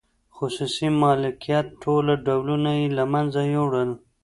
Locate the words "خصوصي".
0.35-0.87